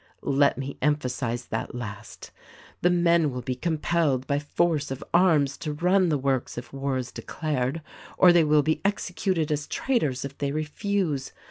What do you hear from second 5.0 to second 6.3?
arms, to run the